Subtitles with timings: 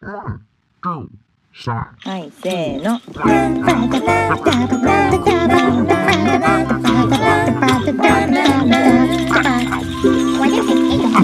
[0.00, 0.40] は
[2.18, 3.00] い、せーの。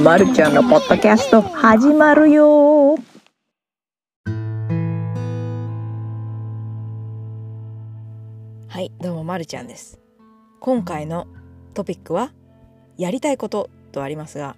[0.02, 2.96] まるちゃんのポッドキャスト始まるよ
[8.68, 10.00] はい、どうもまるちゃんです。
[10.58, 11.28] 今回の
[11.74, 12.32] トピックは
[12.98, 14.56] やりたいこととありますが、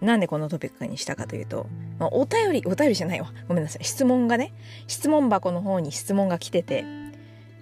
[0.00, 1.66] なんでこのトピックにしたかというと、
[1.98, 3.32] まあ、お便り、お便りじゃないわ。
[3.48, 3.84] ごめんなさい。
[3.84, 4.52] 質問がね、
[4.86, 6.84] 質問箱の方に質問が来てて、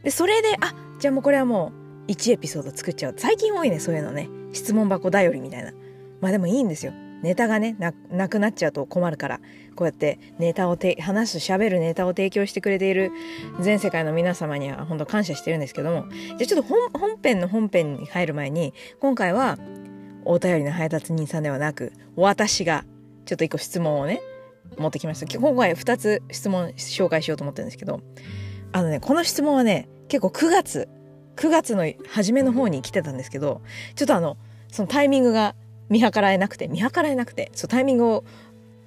[0.02, 1.73] で、それで、あ、じゃあもうこれはも
[2.06, 3.15] う1エピソード作っちゃう。
[3.16, 4.29] 最近多いね、そういうのね。
[4.52, 5.73] 質問箱頼りみたいな。
[6.20, 6.93] まあでもいいんですよ。
[7.23, 9.41] ネタがねな、くなっちゃうと困るから、
[9.74, 13.10] こうやってネタをて、話す、喋るネタを提供してくれている
[13.60, 19.59] 全世界の皆様には本当感謝してるんですけども、じゃあちょっと本本編の本編に入る前に、今回は
[20.24, 22.84] お便りの配達人さんではなく、私が
[23.24, 24.21] ちょっと一個質問をね、
[24.79, 25.38] 持ってきました。
[25.38, 28.01] 今回2つ質問紹介しようと思ってるんですけど、
[28.73, 30.88] あのね、この質問はね、結構9月、
[31.37, 33.63] 9月の初めの方に来てたんですけど、
[33.95, 34.37] ちょっとあの、
[34.71, 35.55] そのタイミングが
[35.88, 38.24] 見計らえなくて、見計らえなくて、そうタイミングを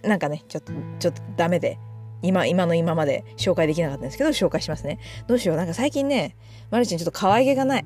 [0.03, 1.78] なんかね、ちょっと、ちょっとダメで、
[2.22, 5.00] 今、今の今まで紹介できなかったんですけど、紹介しますね。
[5.28, 5.58] どうしよう。
[5.58, 6.36] なんか最近ね、
[6.70, 7.86] マルチにちょっと可愛げがない。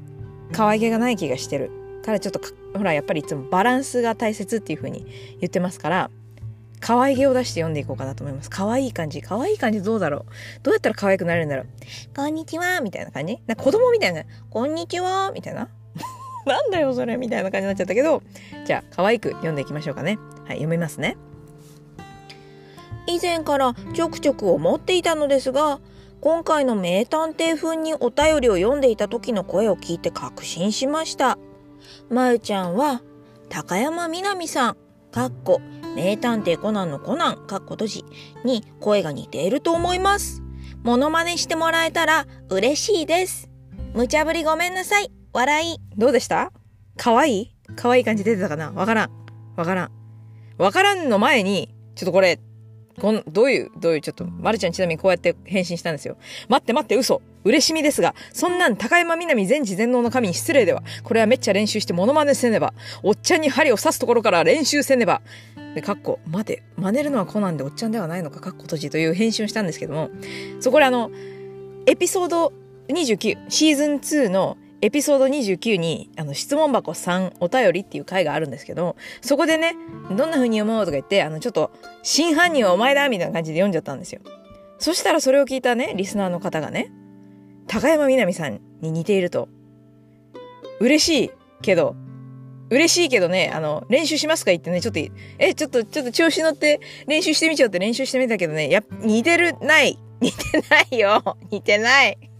[0.52, 1.72] 可愛げがない気がしてる。
[2.04, 2.42] からちょっと
[2.78, 5.06] ほら、やっぱりいつもバランスが大切っていう風に
[5.40, 6.12] 言ってますから、
[6.84, 8.50] 可愛げを出して読んでいこうかなと思います。
[8.50, 9.22] 可愛い感じ。
[9.22, 10.26] 可愛い感じどうだろう
[10.64, 11.68] どうやったら可愛くなれるんだろう
[12.14, 14.24] こんにちはみたいな感じなんか子供みたいな。
[14.50, 15.70] こんにちはみたいな。
[16.46, 18.22] なんだよそれみたいな感じになっちゃったけど、
[18.66, 20.20] じゃあ可愛く読んでいきましょうかね。
[20.46, 21.16] はい、読みますね。
[23.08, 25.80] 以前からちょくちょく思っていたのですが、
[26.20, 31.38] 今回の名探偵風にお便りを読んでいた時の声を聞いて確信しました。
[32.10, 33.02] まゆちゃんは、
[33.48, 34.78] 高山みなみさん、
[35.12, 35.62] かっこ、
[35.96, 38.06] 名探偵コナンのコナン、かっこ閉じ、
[38.44, 40.42] に声が似ていると思います。
[40.84, 43.50] モノマネしてもらえたら嬉しいです。
[43.94, 45.12] 無茶ぶりごめんなさい。
[45.32, 45.78] 笑い。
[45.98, 46.52] どうでした？
[46.98, 47.56] 可愛い？
[47.76, 48.72] 可愛い感じ出てたかな？
[48.72, 49.12] わからん。
[49.56, 49.92] わからん。
[50.58, 52.40] わからんの前に、ちょっとこれ、
[53.00, 56.18] こん、どういう、どういう、ちょっと、まるちゃんちなみにこうやって返信したんですよ。
[56.48, 57.22] 待って待って、嘘。
[57.44, 60.84] 嬉しみですが、そんなん高山みなみ全知全能の神に失礼では。
[61.04, 62.74] これはめっちゃ練習してモノマネせねば。
[63.02, 65.22] おっちゃんに針を刺すところから練習せねば。
[65.76, 70.10] で、かっこ、待て、真似るのはコナンでおっちゃんではないのか、かっこ閉じという返信をしたんですけども、
[70.60, 71.12] そこであの、
[71.86, 72.54] エピソード
[72.88, 79.76] 29、シーズン2のエピソード29に、あの、質問箱3お便りっていう回があるんですけど、そこでね、
[80.10, 81.72] どんな風に読もうとか言って、あの、ちょっと、
[82.04, 84.20] 真犯人はお前だみたいな感じで読んじゃったんですよ。
[84.80, 86.92] そしたらそれを聞いたね、リスナーの方がね、
[87.68, 89.48] 高山みなみさんに似ていると。
[90.82, 91.96] 嬉しいけど、
[92.70, 95.00] 嬉しいけどね、あの、練習しますか言ってね、ちょっと、
[95.40, 99.98] え、ちょっと、ちょっと調子乗って練習してみちゃうって練習してみたけどね、や似てる、ない。
[100.20, 101.38] 似てないよ。
[101.52, 102.33] 似てない。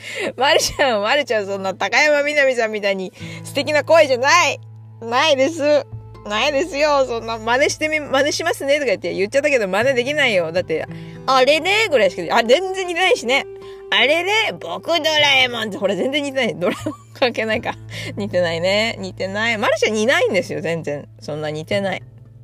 [0.36, 3.12] まるちゃん、まるちゃん、そんな高山みなみさんみたいに
[3.44, 4.60] 素敵な声じゃない
[5.00, 5.86] ないです。
[6.26, 7.06] ないですよ。
[7.06, 10.52] そんな真似してみ、真似しますねとか言って言っちゃったけど真似できないよ。
[10.52, 10.84] だって、
[11.26, 11.88] あれね？
[11.88, 13.46] ぐらいしか、あ、全然似てないしね。
[13.90, 14.32] あれね？
[14.60, 16.54] 僕ドラえもんって、ほら全然似てない。
[16.56, 17.74] ドラえもん関係ないか。
[18.16, 18.96] 似てないね。
[18.98, 19.56] 似てない。
[19.56, 21.08] マルちゃん似ないんですよ、全然。
[21.20, 22.02] そんな似てない。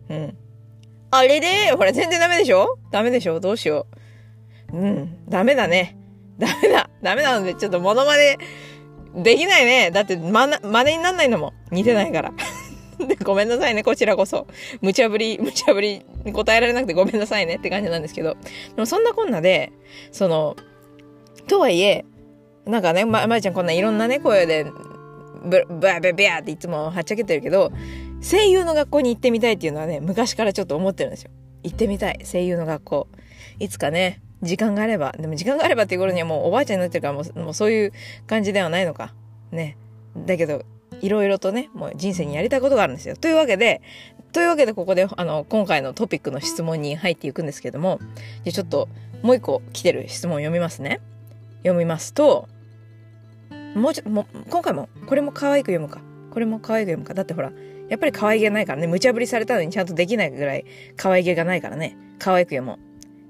[0.09, 0.37] うん。
[1.11, 1.73] あれね？
[1.77, 2.79] ほら全然ダメでしょ？
[2.91, 3.39] ダメでしょ？
[3.41, 3.87] どうしよ
[4.73, 4.77] う？
[4.77, 5.19] うん。
[5.29, 5.97] ダメだね。
[6.39, 6.89] ダメだ。
[7.05, 8.39] ダメなので、ちょっとモノマネ
[9.15, 9.91] できないね。
[9.91, 11.53] だって、まな、真似になんないのも。
[11.71, 12.33] 似てないから。
[12.99, 14.47] で、ごめんなさいね、こちらこそ。
[14.81, 18.35] 無茶ぶり、無茶ぶりに答えられなくてごめんなさいねって感じなんですけど。
[18.35, 18.39] で
[18.79, 19.73] もそんなこんなで、
[20.11, 20.57] その、
[21.47, 22.07] とはいえ、
[22.65, 24.65] なんかね、ま、まりちゃんこんないろんなね、声で、
[25.45, 27.71] ブ、ブブヤブヤっていつもはっちゃけてるけど、
[28.23, 31.31] 声優の学校に行ってみたいっていうのはね、昔からちょっと思ってるんですよ。
[31.63, 33.09] 行ってみたい、声優の学校。
[33.59, 37.93] いつかね、時間があれば、でも時間があればっていう頃にはもうおばあちゃんになってるからもうもうそういう
[38.27, 39.15] 感じではないのか。
[39.51, 39.77] ね。
[40.17, 40.63] だけど、
[41.01, 43.17] いろいろとね、もう人生にやりたいことがあるんですよ。
[43.17, 43.83] というわけで、
[44.33, 48.01] というわけでここで、あの、今回のトピックの質問に入っていくんですけども、
[48.45, 48.89] じゃちょっと
[49.23, 51.01] もう一個来てる質問を読みますね。
[51.59, 52.49] 読みますと、
[53.75, 56.01] もうちょっと、も、今回も、これも可愛く読むか。
[56.31, 57.15] これも可愛く読むか。
[57.15, 57.53] だってほら、
[57.89, 60.65] やっぱり可愛げないからね、無茶ぶりされたのにちゃんとできないぐらい
[60.97, 62.79] 可愛げがないからね、可愛く読もう。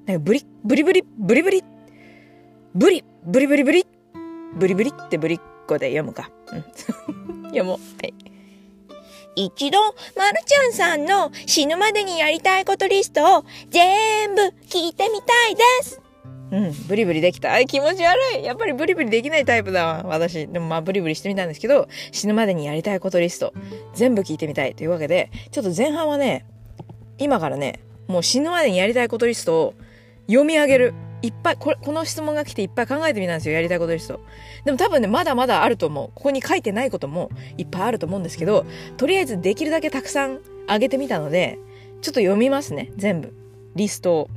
[0.06, 1.65] なんかブリ、ブリブリ、ブリブリ、
[2.75, 3.87] ブリ、ブリブリブリ、
[4.56, 6.31] ブリブリってブリっ子で読むか。
[6.53, 6.65] うん。
[7.49, 7.79] 読もう。
[7.79, 8.15] はい。
[9.37, 16.01] 一度、まるちゃんさんの死ぬまでにやりたいことリストを全部聞いてみたいです。
[16.50, 17.59] うん、ブリブリできた。
[17.65, 18.45] 気持ち悪い。
[18.45, 20.47] やっぱりブリブリできないタイプだわ、私。
[20.47, 23.55] でもまあブリブリしてみたんですけど、死ぬまでにやりたいことリスト、
[23.95, 26.45] 全部聞いてみたいというわけで、ちょっと前半はね、
[27.17, 29.75] 今からね、もう死ぬまでにやりたいことリストを
[30.26, 30.94] 読み上げる。
[31.23, 33.55] いっぱいこ、この質問が来ていっぱい考えてみたんですよ。
[33.55, 34.21] やりたいことリスト。
[34.65, 36.11] でも多分ね、まだまだあると思う。
[36.15, 38.67] ここに書いてないこともいっぱいあると思うんですけど、
[38.99, 41.59] とりあえずできるだけたくさんあげてみたので、
[42.03, 42.93] ちょっと読みますね。
[42.97, 43.32] 全部。
[43.75, 44.29] リストを。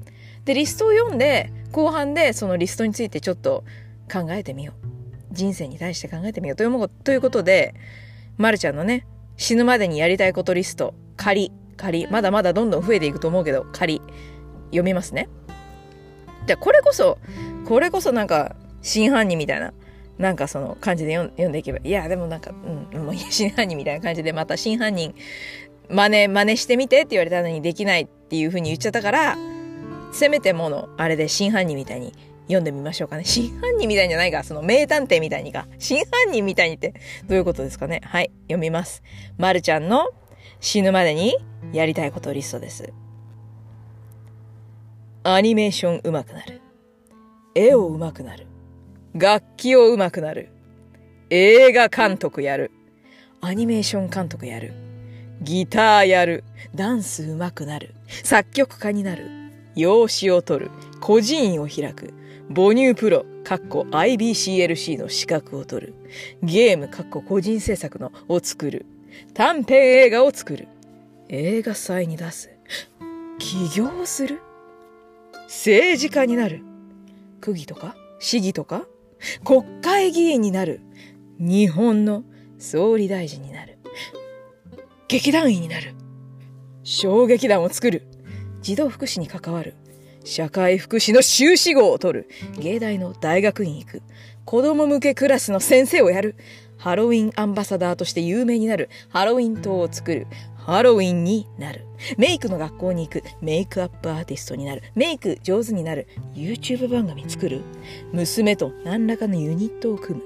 [0.45, 3.65] で、リストを読んで、後半でそのリストについてちょっと
[4.09, 4.87] 考えてみよう。
[5.33, 7.75] 人生に対して考えてみようというということで、
[8.37, 9.05] まるちゃんのね、
[9.35, 14.01] 死ぬまでにやりたいことリスト、仮、仮、まだまだどんどん増えていくと思うけど、仮、
[14.67, 15.27] 読みますね。
[16.47, 17.19] じゃこれこそ、
[17.65, 19.73] これこそなんか、真犯人みたいな、
[20.17, 22.51] なんかその感じで読んでいけば、いや、でもなんか、
[22.93, 25.13] うん、もう 真犯人みたいな感じで、また真犯人、
[25.89, 29.37] 真似、真似してみてって言われたのにできないっていう風に言っちゃったから、
[30.13, 32.13] せめてもの、あれで真犯人みたいに
[32.43, 33.25] 読んでみましょうかね。
[33.25, 34.43] 真犯人みたいじゃないか。
[34.43, 35.67] その名探偵みたいにか。
[35.79, 36.93] 真犯人みたいにって
[37.27, 38.01] どういうことですかね。
[38.05, 38.31] はい。
[38.43, 39.03] 読みます。
[39.37, 40.09] まるちゃんの
[40.59, 41.37] 死ぬまでに
[41.73, 42.93] やりたいことリストです。
[45.29, 46.61] アニメーション上手くなる。
[47.53, 48.47] 絵を上手くなる。
[49.13, 50.47] 楽器を上手くなる。
[51.29, 52.71] 映画監督やる。
[53.41, 54.73] アニメーション監督やる。
[55.41, 56.45] ギターやる。
[56.73, 57.93] ダンス上手くなる。
[58.23, 59.29] 作曲家になる。
[59.75, 60.71] 養子を取る。
[61.01, 62.13] 個人院を開く。
[62.47, 65.93] 母乳プロ、かっこ IBCLC の資格を取る。
[66.41, 68.85] ゲーム、かっこ個人制作のを作る。
[69.33, 70.69] 短編映画を作る。
[71.27, 72.49] 映画祭に出す。
[73.39, 74.39] 起業する
[75.47, 76.61] 政治家になる。
[77.41, 78.85] 区議とか市議とか
[79.43, 80.81] 国会議員になる。
[81.39, 82.23] 日本の
[82.57, 83.77] 総理大臣になる。
[85.07, 85.93] 劇団員になる。
[86.83, 88.03] 小劇団を作る。
[88.61, 89.75] 児童福祉に関わる。
[90.23, 92.29] 社会福祉の修士号を取る。
[92.59, 94.01] 芸大の大学院行く。
[94.43, 96.35] 子供向けクラスの先生をやる。
[96.77, 98.89] ハロウィンアンバサダーとして有名になる。
[99.09, 100.27] ハロウィン島を作る。
[100.67, 101.85] ハロウィンになる。
[102.17, 103.23] メイクの学校に行く。
[103.41, 104.83] メイクアップアーティストになる。
[104.95, 106.07] メイク上手になる。
[106.35, 107.61] YouTube 番組作る。
[108.11, 110.25] 娘と何らかのユニットを組む。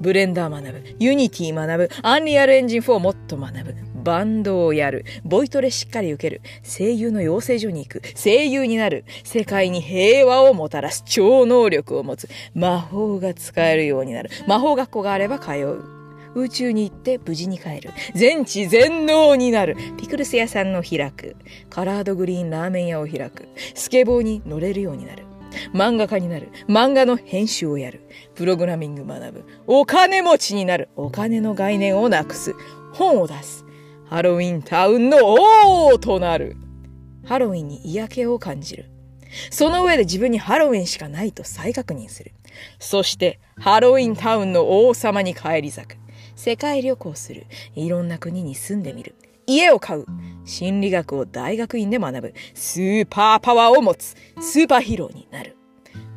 [0.00, 0.96] ブレンダー学ぶ。
[1.00, 1.90] ユニティ学ぶ。
[2.02, 3.74] アンリアルエンジン4もっと学ぶ。
[4.04, 5.04] バンドをやる。
[5.24, 6.42] ボイトレしっかり受ける。
[6.62, 8.02] 声優の養成所に行く。
[8.14, 9.04] 声優になる。
[9.24, 11.02] 世界に平和をもたらす。
[11.04, 12.28] 超能力を持つ。
[12.54, 14.30] 魔法が使えるようになる。
[14.46, 16.01] 魔法学校があれば通う。
[16.34, 17.90] 宇宙に行って無事に帰る。
[18.14, 19.76] 全知全能になる。
[19.98, 21.36] ピクルス屋さんを開く。
[21.70, 23.48] カラードグリーンラーメン屋を開く。
[23.74, 25.24] スケボーに乗れるようになる。
[25.74, 26.50] 漫画家になる。
[26.68, 28.08] 漫画の編集をやる。
[28.34, 29.44] プログラミング学ぶ。
[29.66, 30.88] お金持ちになる。
[30.96, 32.54] お金の概念をなくす。
[32.92, 33.64] 本を出す。
[34.06, 36.56] ハロウィンタウンの王となる。
[37.24, 38.90] ハロウィンに嫌気を感じる。
[39.50, 42.32] その上で自分にハロウィンしかないと再確認する。
[42.78, 46.01] そして、ハロウィンタウンの王様に返り咲く。
[46.42, 47.46] 世界旅行する。
[47.76, 49.14] いろんな国に住んでみる。
[49.46, 50.06] 家を買う。
[50.44, 52.34] 心理学を大学院で学ぶ。
[52.52, 54.16] スーパーパワーを持つ。
[54.40, 55.56] スーパーヒーローになる。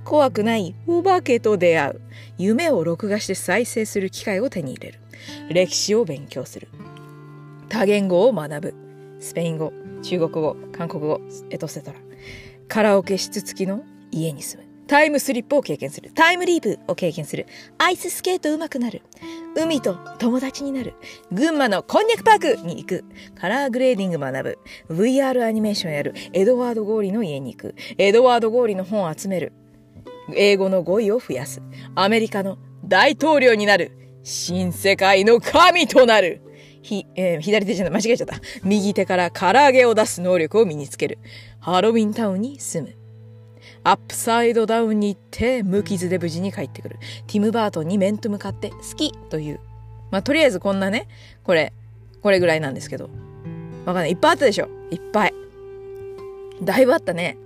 [0.04, 2.02] 怖くないお化けと出会う。
[2.40, 5.00] 夢を録画して再生する機械を手に入れる。
[5.52, 6.70] 歴史を勉強する。
[7.70, 8.74] 多言語を学ぶ。
[9.20, 12.00] スペイン語、中国語、韓国語、エトセトラ。
[12.68, 14.65] カラオケ室付きの家に住む。
[14.88, 16.12] タイムスリップを経験する。
[16.14, 17.48] タイムリープを経験する。
[17.78, 19.02] アイススケート上手くなる。
[19.56, 20.94] 海と友達になる。
[21.32, 23.06] 群馬のこんにゃくパークに行く。
[23.40, 24.60] カラーグレーディング学ぶ。
[24.94, 26.14] VR アニメーションやる。
[26.34, 27.76] エドワード・ゴーリーの家に行く。
[27.98, 29.54] エドワード・ゴーリーの本を集める。
[30.36, 31.62] 英語の語彙を増やす。
[31.96, 33.92] アメリカの大統領になる。
[34.24, 36.42] 新世界の神となる。
[36.82, 38.36] ひ、えー、左手じゃない、間違えちゃった。
[38.64, 41.18] 右手から唐揚げを出す能力を身につける。
[41.60, 43.05] ハロウィンタウンに住む。
[43.84, 46.98] アップサイドダウンに行って、無傷で無事に帰ってくる。
[47.28, 49.60] ティム・バートンに面と向かって好きという。
[50.12, 51.08] まあ、とりあえずこんなね、
[51.44, 51.74] これ、
[52.22, 53.10] これぐらいなんですけど。
[53.86, 54.12] わかんない。
[54.12, 55.34] いっぱいあったでしょいっぱい。
[56.64, 57.38] だいぶあったね。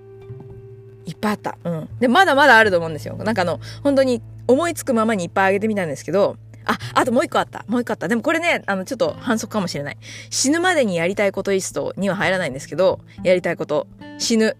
[1.06, 1.58] いっぱいあった。
[1.64, 1.90] うん。
[2.00, 3.16] で、まだまだあると思うんですよ。
[3.18, 7.66] なんかあの、本当に思いつくままにいっぱいあげてみたんですけど、あ、あともう一個あった。
[7.68, 8.08] もう一個あった。
[8.08, 9.98] でもこれね、あの、ちょっと反則かもしれない。
[10.30, 13.88] 死ぬまでにやりたいことリストには入らないんですけど、やりたいこと。
[14.20, 14.56] 死ぬ。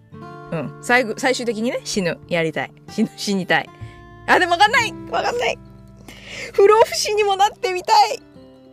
[0.52, 0.78] うん。
[0.82, 2.18] 最後、最終的にね、死ぬ。
[2.28, 2.72] やりたい。
[2.90, 3.70] 死ぬ、死にたい。
[4.26, 5.58] あ、でもわかんないわかんない
[6.52, 8.22] 不老不死にもなってみたい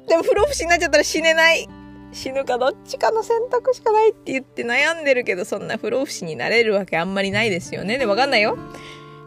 [0.07, 1.67] でも不老不死になっちゃったら死ねない
[2.11, 7.97] 死ぬかどっちかの選択しかないって言って悩んでるけど、そんな不老不死になれるわけあんまりないですよね。
[7.97, 8.57] でもわかんないよ。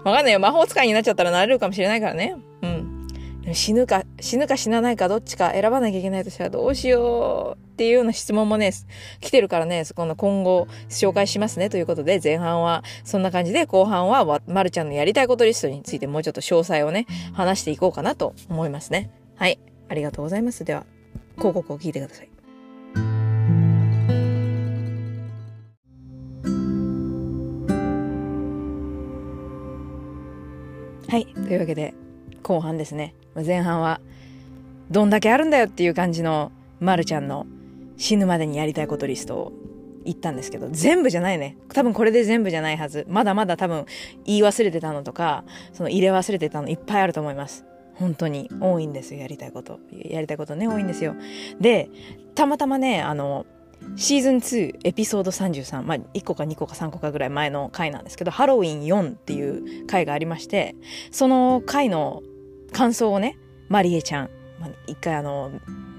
[0.04, 0.40] わかんないよ。
[0.40, 2.37] 魔法使いになっちゃったらなれるかもしれないからね。
[3.54, 8.73] 死ぬか、死ぬか死なないかどっちか選ばなきゃいけないとしたらどうしようっていうような質問もね、
[9.21, 19.11] 来てるからね、この今後紹介しますねということで、前半はそんな感じで、後半はまるちゃんのやりたいことリストについてもうちょっと詳細をね、話していこうかなと思いますね。
[19.37, 19.59] はい。
[19.88, 20.64] ありがとうございます。
[20.64, 20.85] では、
[21.37, 22.28] 広告を聞いてください。
[31.09, 31.26] はい。
[31.26, 31.92] というわけで、
[32.42, 33.14] 後半ですね。
[33.35, 34.00] 前半は、
[34.90, 37.47] どんだけあるんだよっていう感じの、まるちゃんの
[37.97, 39.52] 死ぬまでにやりたいことリストを
[40.04, 41.56] 言ったんですけど、全部じゃないね。
[41.73, 43.06] 多分これで全部じゃないはず。
[43.09, 43.85] まだまだ多分
[44.25, 47.64] 言い忘れてたのとか、その入れ忘れてたのいっぱいあると思います。
[47.94, 49.78] 本当に多いんですよ、やりたいこと。
[49.92, 51.14] やりたいことね、多いんですよ。
[51.61, 51.90] で、
[52.35, 53.44] たまたまね、あの、
[53.97, 60.75] シーズン2エピソード33、まあ、1個か2個か3個かぐらい前の回なんですけど、ハロウィン4っていう回がありまして、
[61.11, 62.23] その回の
[62.70, 65.52] 感想をね、マリエちゃん、まあ、一回あの、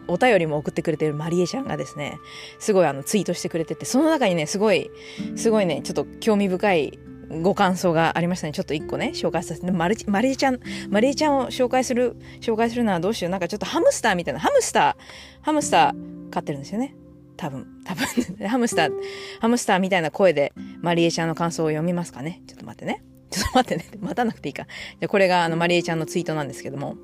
[0.08, 2.20] お便りも送ってくれてるマリエちゃんがですね、
[2.60, 4.92] すごいあのツイートしてくれてて、その中にね、すごい、
[5.36, 7.00] すごいね、ちょっと興味深い
[7.42, 8.54] ご感想がありましたね。
[8.54, 10.60] ちょっと一個ね、紹介させて、マリマリエちゃん、
[10.90, 13.32] マリエちゃんを紹介する、紹介するのはどうしよう。
[13.32, 15.04] なんかちょっとハムスターみたいな、ハムスター、
[15.42, 16.96] ハムスター飼ってるんですよね。
[17.38, 18.06] 多分、多分、
[18.48, 18.92] ハムスター、
[19.40, 20.52] ハムスターみたいな声で
[20.82, 22.42] マリエちゃんの感想を読みますかね。
[22.48, 23.04] ちょっと待ってね。
[23.32, 23.86] ちょっと待ってね。
[24.00, 24.68] 待たなくていいか。
[25.00, 26.98] じゃこれがあのマリエちゃんのツイートなんですけども。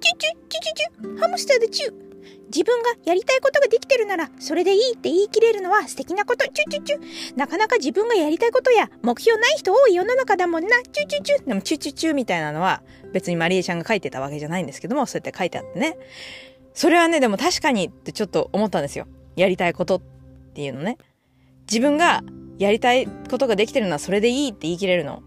[0.00, 2.04] チュチュチュチュチュハムスターでチュ
[2.54, 6.44] 自分がやりたいことができてるなら、それでいいって言い切れるのは素敵なこと。
[6.46, 7.36] チュチュチュ。
[7.36, 10.68] なかなか自分がやりたいことや目標ない人多い世の中だもんな。
[10.92, 11.48] チュチュチュ。
[11.48, 15.96] でも、チュチュチュみたいなのは別にマリエちゃんが書いてたわけじゃないんですけども、そうやって書いてあってね。
[16.74, 19.06] それはね、でも確かにってちょっと思ったんですよ。
[19.36, 20.00] やりたいことっ
[20.54, 20.96] ていうのね。
[21.66, 22.22] 自分が
[22.58, 25.22] やりたいことができてるのはそれでいいって言い切れるの。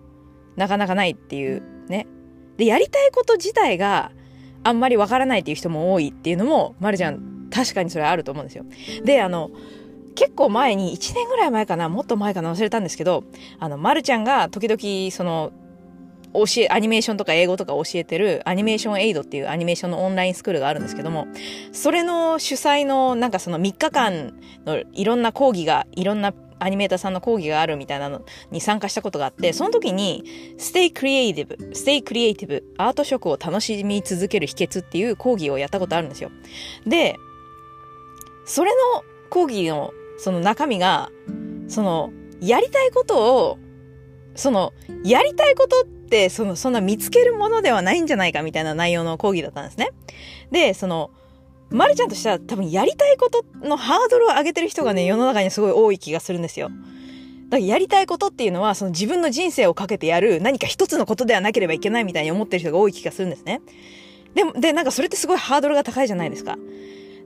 [0.55, 2.07] なかなかないっていうね。
[2.57, 4.11] で、やりたいこと自体が
[4.63, 8.65] あんまりわからないっていう人も多いっていうのも、まるちゃん確かにそれあると思うんですよ。
[9.03, 9.51] で、あの、
[10.15, 13.23] 結構前に、1年ぐらい前かな、もっと前かな忘れたんですけど、
[13.59, 15.51] あの、まるちゃんが時々、その、
[16.33, 21.27] 教え、アニメーションとか英語とか教えてるアニメーションエイドっていうアニメーションのオンラインスクールがあるんですけども、
[21.71, 24.33] それの主催のなんかその3日間
[24.65, 30.23] のいろんな講義が、いろんなアニメーターさんの講義があるみたいなのに参加したことがあって、その時に、
[30.57, 36.31] Stay Creative, Stay Creative, アート職を楽しみ続ける秘訣っていう講義をやったことあるんですよ。
[36.85, 37.15] で、
[38.45, 41.11] それの講義のその中身が、
[41.67, 42.11] その、
[42.41, 43.59] やりたいことを、
[44.35, 44.73] その、
[45.03, 49.91] やりたいことって、その、そんな見つけるものではないんじゃないかみたいな内容の講義だったんですね。
[50.51, 51.11] で、その、
[51.69, 56.69] まるちゃんとしては多分やりたいことのハードルを上げてる人がね、世の中にすごい多い気がするんですよ。
[57.49, 63.61] だからやりたいことっていうのは、その自分の人生をかけてやる何か一つのことではなければいけないみたいに思ってる人が多い気がするんですね。
[64.33, 66.57] でも、で、なんかそれってすごいハードルが高いじゃないですか。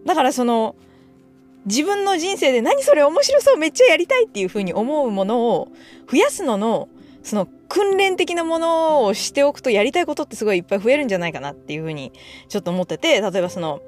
[0.05, 0.75] だからその、
[1.65, 5.71] 自分の人生で何それ面白そうめっちゃやりたいっていうふうに思うものを
[6.09, 6.89] 増やすのの、
[7.23, 12.11] その訓練的なものをしておくとやりたいことってすごいいっぱい増えるんじゃないかなっていうふうに
[12.49, 13.81] ちょっと思ってて、例えばその、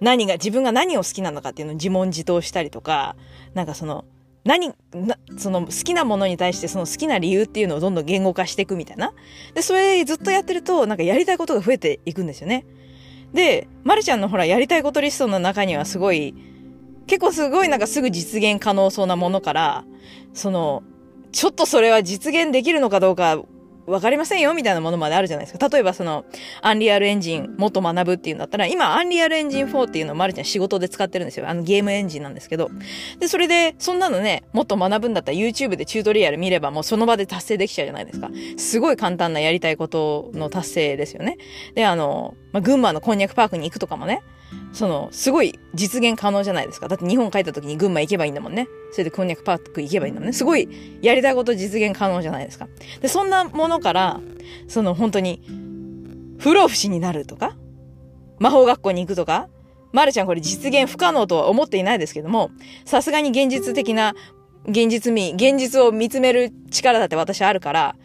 [0.00, 3.16] 何が、自分が何を好きなのかっていうのを自問自答したりとか、
[3.54, 4.04] なんかその、
[4.44, 9.12] 何、な、その好きなものに対してその好きな理由っていうのをどんどん言語化していくみたいな。
[9.54, 12.64] で、それずっとやってると、なんかやりたいことが増えていくんですよね。
[13.34, 16.34] で、まるちゃんのほら、やりたいことリストの中にはすごい、
[17.06, 19.84] 結構すごいなんかすぐ実現可能そうなものから、
[20.32, 20.82] その、
[21.32, 23.42] ちょっとそれは実現できるのかどうか
[23.88, 25.68] 分かりませんよみたいなものまであるじゃないですか。
[25.68, 26.24] 例えばその、
[26.62, 31.48] アンリアルエンジンもっと学ぶっていうんだったら、今、アンリアルエンジン4っていうのをまるちゃん仕事で使ってるんですよ。
[31.48, 32.70] あのゲームエンジンなんですけど。
[33.18, 38.30] で、それで、そんなのね、もっと学ぶんだったら YouTube でチュートリアル見ればもうその場で達成できちゃうじゃないですか。
[38.56, 41.38] すごい簡単なやりたいことの達成ですよね。
[41.74, 44.22] で、あの、まあ、群馬のこんにゃくパークに行くとかもね、
[44.72, 46.88] その、すごい実現可能じゃないですか。
[46.88, 48.68] だって日本帰った時に群馬行けばいいんだもんね。
[48.92, 50.32] それでこんにゃくパーク行けばいいんだもんね。
[50.32, 50.68] すごい
[51.02, 52.68] やりたいこと実現可能じゃないですか。
[53.00, 54.20] で、そんなものから、
[54.66, 55.42] その本当に、
[56.38, 57.56] 不老不死になるとか、
[58.38, 59.48] 魔法学校に行くとか、
[59.92, 62.50] まるちゃんこれ実現不可能とは思っていないですけども、
[62.84, 64.14] さすがに現実的な、
[64.66, 67.96] 現実味、現実を見つめる力だって私あるから、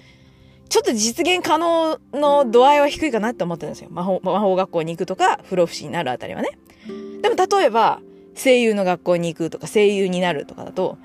[0.74, 3.92] ちょっと実現可能の度合いは低いかなって思ってるんですよ。
[3.92, 6.58] 魔法、魔法学校に行くとか、不老不死になるあたりはね。
[7.22, 8.02] でも例えば、
[8.34, 10.98] 声優の学校に行くとか、声優になるとかだと、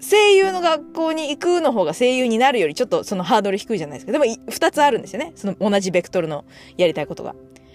[0.00, 4.12] 声優の学校に行くの方が声優になるよりちょっとそのハードル低いじゃないですか。
[4.12, 5.32] でも、二つあるんですよね。
[5.34, 6.46] その同じベクトルの
[6.78, 7.34] やりたいことが。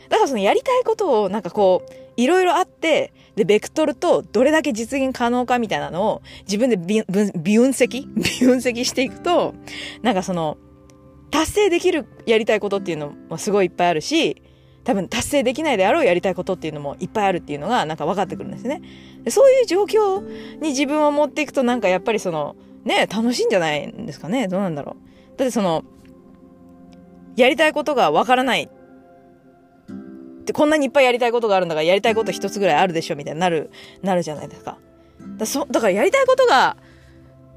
[0.10, 9.54] だからそのやりたいことをなんかこう、いろいろあって、で、ベクトルとどれだけ実現可能かみたいなのを自分で微分析微分析していくと、
[10.02, 10.58] なんかその、
[11.32, 14.42] 達成できるやりたいことっていうのもすごいいっぱいあるし、
[14.84, 18.82] 多分達成できないであろうやりたいことっていうのもいっぱいあるっていうのがなんか分かってくるんですね。
[19.24, 20.22] でそういう状況
[20.60, 22.56] に自分を持っていくとなんかやっぱりその、
[22.86, 24.48] ね、楽しいんじゃないんですかね？
[24.48, 24.96] どうなんだろ
[25.36, 25.38] う？
[25.38, 25.84] だってその、
[27.36, 28.64] やりたいことが分からない。
[28.64, 33.70] ってこんなにいっぱいやりたいことがあるんだからやりたいこと一つぐらいあるでしょみたいになる、
[34.02, 34.80] なるじゃないですか。
[35.38, 36.78] だそだからやりたいことが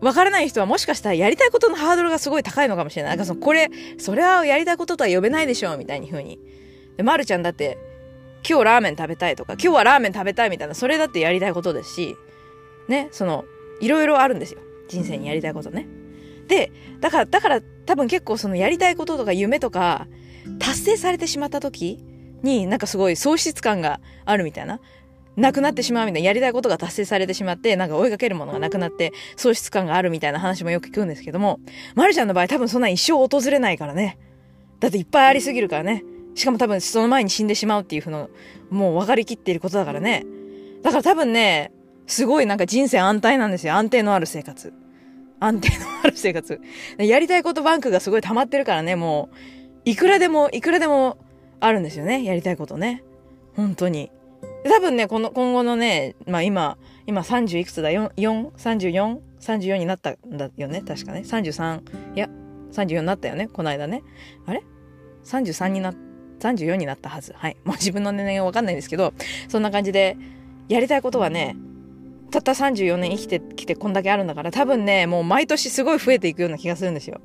[0.02, 3.16] わからない人はもしかしたらやりたいことのハードルがすごい高いのかもしれない。
[3.16, 6.40] なんかその、これ、それはやりたいこととは呼べないでしょう、みたいに風に。
[6.96, 7.78] で、まるちゃんだって、
[8.48, 12.16] 今日ラーメン食べたいとか、今日はラーメン食べたいみたいな、それだってやりたいことですし、
[12.88, 13.44] ね、その、
[13.80, 14.60] いろいろあるんですよ。
[14.88, 15.86] 人生にやりたいことね。
[16.48, 20.08] で、だから、だから多分結構そのやりたいこととか夢とか、
[20.58, 22.04] 達成されてしまった時
[22.42, 24.80] に、なんかすごい喪失感があるみたいな。
[25.36, 31.60] なくなってしまうみたいな、やりたいことが達成されてしまって、なんか追いかけるものがなくなって、喪失感があるみたいな話もよく聞くんですけども、
[31.94, 34.18] まるちゃんの場合多分そんな一生訪れないからね。
[34.80, 36.04] だっていっぱいありすぎるからね。
[36.34, 38.28] しかも多分その前に死んでしまうっていうふうの、
[38.70, 40.24] もう分かりきっていることだからね。
[40.82, 41.72] だから多分ね、
[42.06, 43.74] すごいなんか人生安泰なんですよ。
[43.74, 44.72] 安定のある生活。
[45.40, 46.60] 安定のある生活。
[46.98, 49.36] やりたいことバンクがすごい溜まってるからね、もう、
[49.84, 51.18] いくらでも、いくらでも
[51.60, 52.22] あるんですよね。
[52.22, 53.02] やりたいことね。
[53.56, 54.10] 本当に。
[54.64, 60.82] 多分ね、この、今後のね、まあ今、今30いくつだ ?4、4、34、34になったんだよね？
[60.82, 61.20] 確かね。
[61.20, 61.80] 33、
[62.14, 62.28] いや、
[62.72, 63.48] 34になったよね？
[63.48, 64.02] この間ね。
[64.46, 64.62] あれ
[65.24, 65.94] ?33 になっ
[66.38, 67.32] た、34になったはず。
[67.36, 67.56] はい。
[67.64, 69.14] もう自分の年齢がわかんないんですけど、
[69.48, 70.16] そんな感じで、
[70.68, 71.56] やりたいことはね、
[72.30, 77.20] たった34年生きてきてこんだけあるんだから、多分ね、もう毎年すごい増えていくような気がするんですよ。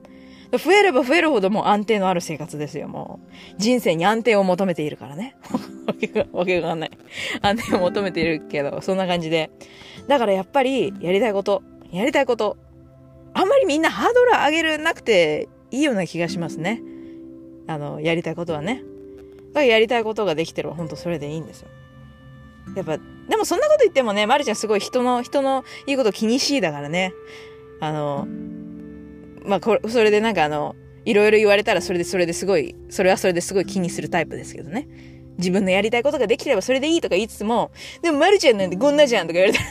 [0.52, 3.32] 増えれば増えるほどもう安定のある生活ですよ、もう。
[3.58, 5.36] 人生に安定を求めているからね。
[5.86, 6.92] わけが、わけがない。
[7.42, 9.50] 安定を求めているけど、そんな感じで。
[10.08, 12.58] だからやっぱり、やりたいこと、やりたいこと、
[13.34, 16.82] あんまりみんなハードル上げるなくていいような気がしますね。
[17.68, 18.84] あの、やりたいことはね。
[19.50, 21.68] だからやりたいことができてるほんとそれでいいんですよ。
[22.76, 22.98] やっぱ、
[23.30, 27.14] でもそんなこと言ってもね、まるちゃんすごい人の、人のいいこと気にしいだからね。
[27.80, 28.28] あの、
[29.48, 30.76] まあ、これ、それでなんかあの、
[31.06, 34.88] いろいろ言われたらそれでそれですごい、それはそれですごい気にするタイプですけどね。
[35.38, 39.70] 自分のやりたいことができればそれでいいとか言いつつも、でもまるちゃんなんてこんなじゃんとか言われたら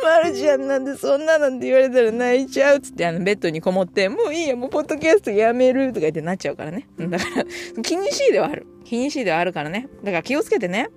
[0.22, 6.88] まるちゃんなんてそんななんて言われたら泣いちゃうっつってあのベッドにこもって、もういいや、もうポッドキャストやめるとか言ってなっちゃうからね。
[6.98, 7.44] だから、
[7.82, 8.66] 気にしいではある。
[8.84, 9.88] 気にしいではあるからね。
[10.02, 10.88] だから気をつけてね。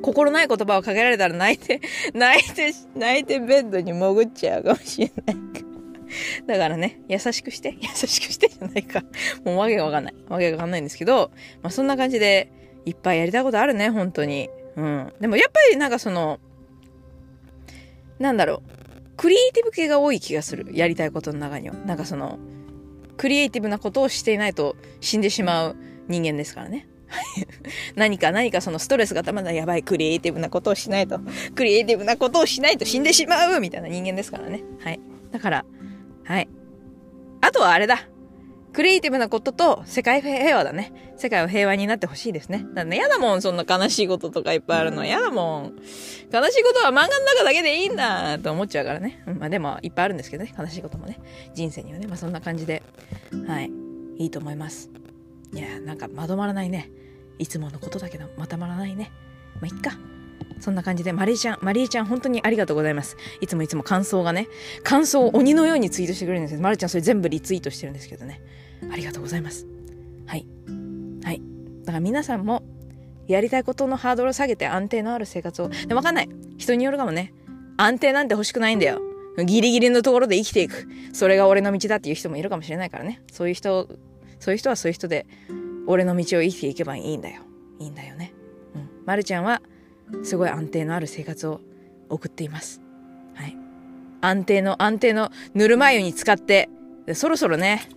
[0.00, 1.80] 心ない言葉をかけられたら泣いて、
[2.14, 5.57] 泣いて、泣いてベッドに潜っちゃうかもしれないから。
[6.46, 9.02] だからね、優しくして、 優しくしてじゃないか。
[9.44, 10.14] もうわけがわかんない。
[10.28, 11.30] わけがわかんないんですけど、
[11.62, 12.50] まあそんな感じで、
[12.84, 14.48] いっぱいやりたいことあるね、本当に。
[14.76, 15.12] うん。
[15.20, 16.40] でもやっぱりなんかその、
[18.18, 18.70] なんだろう。
[19.16, 20.68] クリエイティブ系が多い気がする。
[20.72, 21.74] やりたいことの中には。
[21.74, 22.38] なんかその、
[23.16, 26.86] クリエイティブなことをしていないと死んでしまう人間ですからね。
[27.96, 31.18] 何か何かそのストレスがたまらやばいクリエイティブなことをしないと、
[31.54, 34.62] クリエイティブなことをしないと死んでしまうみたいな人間ですからね。
[34.80, 35.00] はい。
[35.32, 35.64] だから、
[36.28, 36.48] はい。
[37.40, 38.06] あとはあれだ。
[38.74, 41.14] クリエイティブなことと世界平和だね。
[41.16, 42.66] 世界は平和になってほしいですね。
[42.74, 45.06] だね、嫌だもん、そんな悲しいこととかいっぱいあるの。
[45.06, 45.64] 嫌だもん。
[45.64, 49.24] 悲しいことは漫画の中だけでいいんだと思っちゃうからね。
[49.38, 50.54] まあでも、いっぱいあるんですけどね。
[50.56, 51.18] 悲しいこともね。
[51.54, 52.06] 人生にはね。
[52.06, 52.82] まあそんな感じで。
[53.46, 53.70] はい。
[54.18, 54.90] いいと思います。
[55.54, 56.90] いや、なんかまとまらないね。
[57.38, 59.10] いつものことだけど、まとまらないね。
[59.54, 59.96] まあ、いっか。
[60.60, 63.16] そんな感じで、マリーちゃん、マリーちゃん、本当にありがとうございます。
[63.40, 64.48] いつもいつも感想がね、
[64.82, 68.40] 感想を鬼のようにツイートしてくれるんですけど、マリーちゃんそれ全部リツイートしてるんですけどね。
[68.92, 69.66] ありがとうございます。
[70.26, 70.46] はい。
[71.24, 71.42] はい。
[71.84, 72.62] だから皆さんも、
[73.28, 75.68] やりたいことのハードルを下げて安定のある生活を。
[75.68, 76.28] で、わかんない。
[76.56, 77.34] 人によるかもね。
[77.76, 79.00] 安定なんて欲しくないんだよ。
[79.44, 80.88] ギリギリのところで生きていく。
[81.12, 83.20] それが俺の道だっていう人もいるかもしれないからね。
[83.30, 83.86] そういう人、
[84.40, 85.26] そういう人はそういう人で、
[85.86, 87.42] 俺の道を生きていけばいいんだよ。
[87.78, 88.32] いいんだよね。
[88.74, 88.88] うん。
[89.04, 89.62] まるちゃんは、
[90.24, 91.60] すごい安定のある生活を
[92.08, 92.80] 送っています。
[93.34, 93.56] はい。
[94.20, 96.68] 安定の、安定のぬるま湯に使って、
[97.14, 97.88] そろそろね、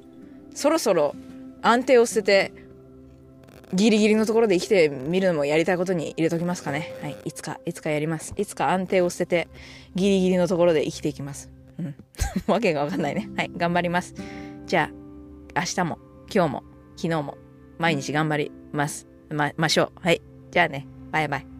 [0.53, 1.15] そろそろ
[1.61, 2.53] 安定を捨てて、
[3.73, 6.93] ギリギリのところで生きてみるのもやりたいことに入れときますかね。
[7.01, 7.17] はい。
[7.25, 8.33] いつか、いつかやります。
[8.35, 9.47] いつか安定を捨てて、
[9.95, 11.49] ギリギリのところで生きていきます。
[11.79, 11.95] うん。
[12.47, 13.29] わけがわかんないね。
[13.37, 13.51] はい。
[13.55, 14.13] 頑張ります。
[14.65, 14.91] じゃ
[15.55, 15.99] あ、明日も、
[16.33, 16.63] 今日も、
[16.97, 17.37] 昨日も、
[17.77, 19.07] 毎日頑張ります。
[19.29, 19.91] ま、ましょう。
[20.01, 20.21] はい。
[20.51, 20.87] じゃあね。
[21.11, 21.50] バイバイ。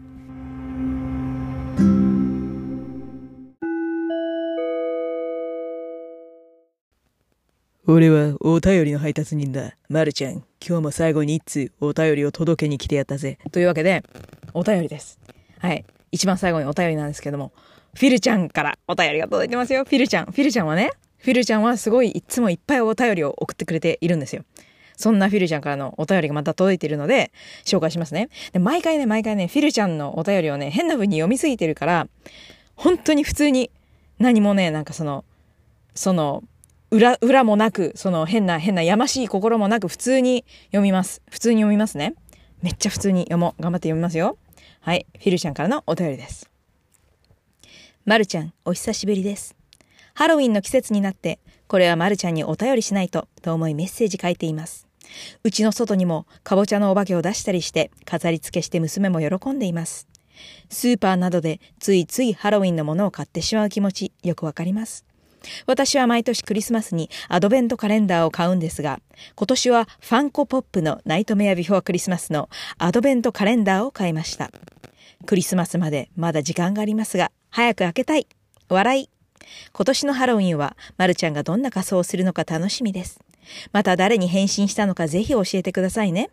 [7.88, 9.72] 俺はお便りの配達人だ。
[9.88, 13.38] まるちゃん、今日も最後に一通お便りを届けに来てやったぜ。
[13.50, 14.04] というわけで、
[14.54, 15.18] お便りです。
[15.58, 15.84] はい。
[16.12, 17.50] 一番最後にお便りなんですけども、
[17.94, 19.82] フィルちゃんからお便りが届いてますよ。
[19.84, 20.26] フィルちゃん。
[20.26, 24.44] フィルちゃんはね、フィルちゃんはすごいいつもいっぱいお便りを送ってくれているんですよ。
[24.96, 27.32] そんなフィルちゃんからのお便りがまた届いているので、
[27.64, 28.28] 紹介しますね。
[28.52, 32.06] で、毎回ね、毎回ね、フィルちゃんのお便りをね、変な風に読みすぎてるから、
[32.76, 33.72] 本当に普通に
[34.20, 35.24] 何もね、なんかその、
[35.96, 36.44] その、
[36.92, 41.22] 裏、裏もなく、その変な、変なやましい心もなく普通に読みます。
[41.30, 42.14] 普通に読みますね。
[42.60, 43.62] めっちゃ普通に読もう。
[43.62, 44.36] 頑張って読みますよ。
[44.80, 45.06] はい。
[45.18, 46.50] フィルちゃんからのお便りです。
[48.04, 49.56] まるちゃん、お久しぶりです。
[50.12, 54.86] ハロウィンの季節になって、これはまるちゃんにお便りしないと、と思いメッセージ書いています。
[55.44, 60.08] うちの外にもかぼちゃのお化けを出したりして飾り付けして娘も喜んでいます。
[60.68, 65.06] スーパーなどでついついハロウィンのものを買ってしまう気持ちよくわかります。
[65.66, 69.00] 私は毎年クリスマスにアドベントカレンダーを買うんですが、
[69.34, 74.50] 今年はファンコポップのナイトメアビフォークリスマスのアドベントカレンダーを買いました。
[75.26, 78.26] クリスマスまでまだ時間がありますが、早く開けたい。
[78.68, 79.10] 笑い。
[79.72, 83.20] 今年のハロウィンは、まるちゃんがどんな仮装をするのか楽しみです。
[83.72, 86.30] また誰に変身したのかぜひ教えてくださいね。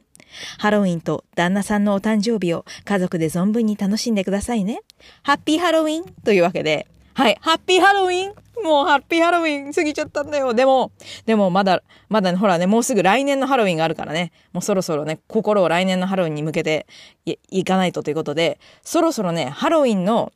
[0.59, 4.81] ハロウィンと旦那さんのお誕生日を家族で存分に楽しんでくださいね。
[5.23, 6.87] ハッピーハロウィンというわけで、
[7.19, 10.53] はい、ハッピーハロウィンもうハッピーハロウィン過ぎちゃったんだよ。
[10.53, 10.93] でも、
[11.25, 16.87] でもまだ、まだね、ほらね、もうすぐ来年のハロウィンがあるからね、もうそろそろね、心を来年のハロウィンに向けて
[17.25, 20.31] いかないとということで、そろそろね、ハロウィンの、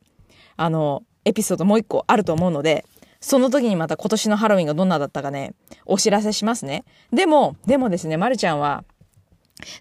[0.57, 2.83] あの、エピソードもう一個あると思うので、
[3.21, 5.53] その時にまた今年のハロウィンがどんなだったかね、
[5.85, 6.83] お知らせしますね。
[7.13, 8.83] でも、でもですね、まるちゃんは、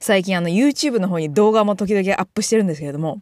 [0.00, 3.20] 最近あの YouTube の方に動画も時々アップしてるんですけれども、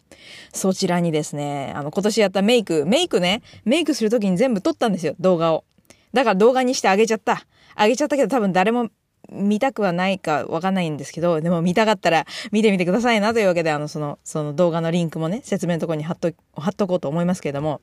[0.52, 5.64] そちらにですね、あの今年やったメイク、メイクね、メイクする時に全部撮ったんですよ、動画を。
[6.12, 7.46] だから動画にしてあげちゃった。
[7.74, 8.88] あげちゃったけど多分誰も
[9.30, 17.80] 見たくはないかわかんないんですけど、でも見たかったら見てみてくださいなというわけで、あのその、その動画のリンクもね、説明のところに貼っと、貼っとこうと思いますけれども、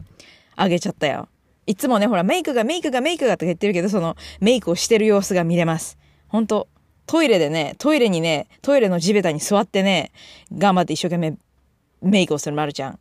[0.56, 1.30] あげちゃったよ。
[1.66, 5.98] いつもね、ほら、メイクがメイクがメイクがとか言ってるけど、そのメイクをしてる様子が見れます。
[6.28, 6.68] 本当
[7.08, 10.12] トイレでね、トイレにね、トイレの地べたに座ってね、
[10.56, 11.38] 頑張って一生懸命
[12.02, 13.00] メイクをするまるちゃん。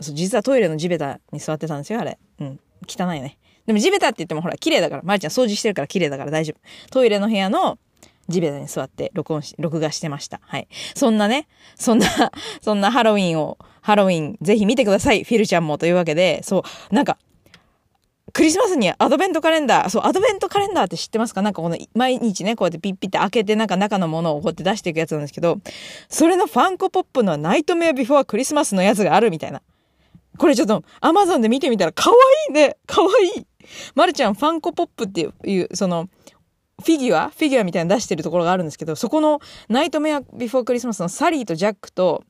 [0.00, 2.18] そう、実はトイレの地べたに座ってたんですよ、あれ。
[2.40, 2.60] うん。
[2.88, 3.36] 汚いね。
[3.66, 6.90] でも地べたって言ってもほら、綺麗だから、まるちゃん掃除してるから綺麗だから大丈夫。
[6.90, 7.78] トイレの部屋の
[8.28, 10.40] 地べたに座って録音し、録画してました。
[10.44, 10.68] はい。
[10.94, 12.06] そんなね、そんな、
[12.62, 15.24] そんなハロウィンを、ハロウィンぜひ見てください。
[15.24, 17.18] フィルちゃんもというわけで、そう、なんか、
[18.32, 21.42] クリスマスにアドベントカレンダー、そう、アドベントカレンダーって知ってますか？
[21.42, 25.58] なんかこの毎日ね、こうやってピッピって開けてなんか中のものをこうやって出していくやつなんですけど、
[26.08, 29.62] それのファンコポップのナイトメアビフォークリスマスのやつがあるみたいな。
[30.36, 32.76] これちょっとアマゾンで見てみたら可愛いね！
[32.86, 33.46] 可愛い！
[33.94, 36.08] まるちゃんファンコポップっていう、その、
[36.80, 37.30] フィギュア？
[37.30, 42.22] フィギュアみたいなの出してるところがあるんですけど、そこのナイトメアビフォークリスマスのサリーとジャックと、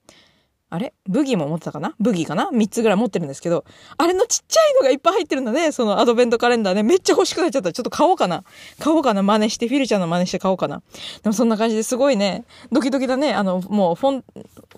[0.71, 0.93] あれ？
[1.07, 1.95] ブギーも持ってたかな？
[1.99, 3.65] ブギーかな ?3 つぐらい持ってるんですけど、
[3.97, 5.73] あれのちっちゃいのがいっぱい入ってるんだね。
[5.73, 6.83] そのアドベントカレンダーね。
[6.83, 7.73] めっちゃ欲しくなっちゃった。
[7.73, 8.45] ちょっと買おうかな。
[8.79, 9.23] 買おうかな。
[9.23, 10.83] 真似して、フィルちゃんの真似して買おうかな。
[11.23, 13.33] でもそんな感じですごいね、ドキドキだね。
[13.33, 14.25] あの、もうフォン、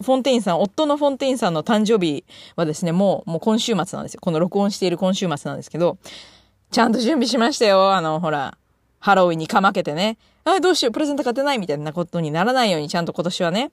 [0.00, 2.24] フォンテインさん、夫のフォンテインさんの誕生日
[2.54, 4.20] はですね、もう、もう今週末なんですよ。
[4.20, 5.98] この録音している今週末なんですけど、
[6.70, 7.92] ちゃんと準備しましたよ。
[7.92, 8.56] あの、ほら、
[9.00, 10.18] ハロウィンにかまけてね。
[10.44, 13.72] あ、どうしよう、プレゼント買ってないみたいなことにならないようにちゃんと今年はね、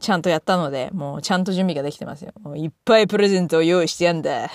[0.00, 2.32] ちゃんとやったので、もうちゃんと準備ができてますよ。
[2.42, 4.50] もういっぱいプレゼントを用意してやんだ。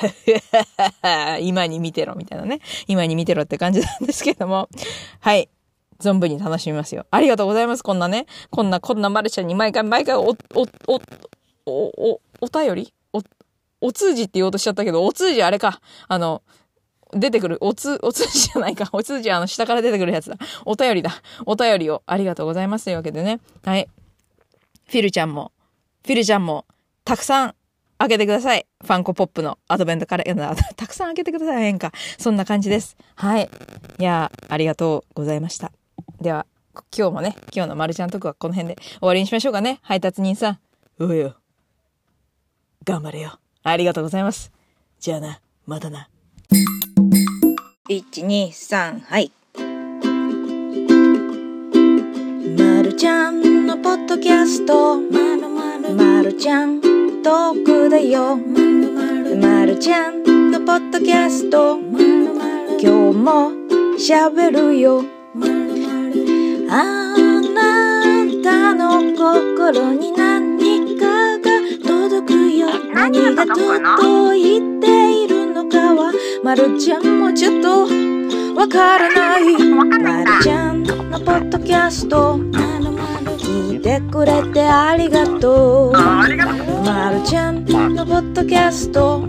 [1.40, 2.60] 今に見てろ、みたいなね。
[2.88, 4.70] 今に見てろって感じなんですけども。
[5.20, 5.50] はい。
[6.00, 7.06] 存分に楽しみますよ。
[7.12, 7.84] ありがとうございます。
[7.84, 8.26] こんなね。
[8.50, 10.36] こんな、こんなマルちゃんに毎回毎回お、お、
[10.88, 11.02] お、
[11.66, 12.94] お、お、お便り？
[13.14, 13.22] お、
[13.82, 15.80] お通じって言おうとしちゃったけど、お通じあれか。
[16.08, 16.42] あの、
[17.14, 18.90] 出てくる、おつ、お通じじゃないか。
[18.92, 20.38] お通じはあの、下から出てくるやつだ。
[20.66, 21.12] お便りだ。
[21.46, 23.40] お便りをありがとうございますというわけでね。
[23.64, 23.88] はい。
[24.88, 25.52] フィルちゃんも、
[26.06, 26.66] フィルちゃんも、
[27.04, 27.56] たくさん
[27.98, 28.66] 開けてください。
[28.84, 30.64] ファンコポップのアドベントカレンダー。
[30.76, 31.64] たくさん開けてください。
[31.64, 31.92] 変か。
[32.18, 32.96] そんな感じです。
[33.16, 33.50] はい。
[34.00, 35.72] いや、ありがとうございました。
[36.22, 36.46] では、
[36.96, 39.80] 今日もね、今日のまるちゃんトークはこの辺で終わりにしましょうかね。
[39.82, 40.60] 配達人さん。
[41.00, 41.36] おうよ。
[42.84, 43.40] 頑張れよ。
[43.64, 44.52] ありがとうございます。
[45.00, 46.10] じゃあな、またな。
[47.90, 49.32] 123はい
[52.58, 53.45] まるちゃん
[53.76, 55.02] のポッドキャスト。
[55.02, 55.94] まるまる。
[55.96, 56.80] まるちゃん
[57.22, 58.92] トークだよまる。
[58.94, 61.78] まるまるちゃんのポッドキャスト。
[61.78, 62.80] まるまる。
[62.80, 65.04] 今日もしゃべるよ。
[65.34, 67.18] まるまるあ
[67.54, 71.44] なたの心に何かが
[71.86, 72.68] 届くよ。
[72.94, 77.88] 何が届いているのかはまるちゃんもちょっと
[78.58, 79.44] わからない。
[79.68, 82.40] まるちゃんのポッドキャスト
[84.68, 85.92] ありがとう。
[85.92, 86.28] ま
[87.12, 89.28] るちゃんのポッドキャスト。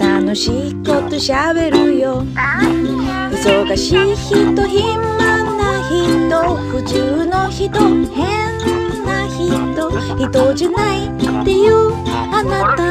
[0.00, 2.24] 楽しいことしゃべるよ。
[3.30, 4.96] 忙しい人暇
[5.56, 6.56] な人。
[6.70, 7.78] 普通の人
[8.12, 8.58] 変
[9.04, 9.90] な人。
[10.16, 11.10] 人じゃないっ
[11.44, 11.92] ていう
[12.32, 12.82] あなた。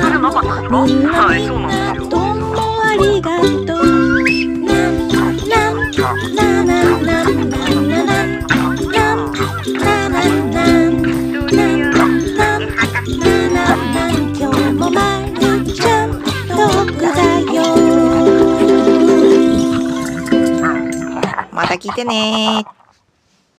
[0.85, 3.83] みんなみんなどうもありがとう。
[4.65, 5.37] なんなん
[6.35, 8.60] なななななな
[21.81, 22.80] 聞いてね